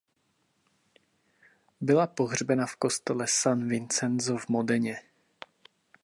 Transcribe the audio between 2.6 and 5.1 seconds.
v kostele San Vincenzo v Modeně.